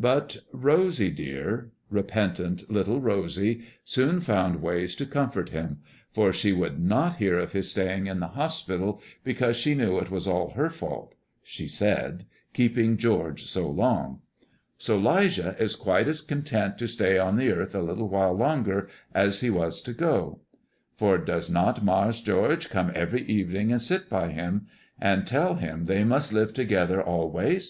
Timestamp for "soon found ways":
3.84-4.96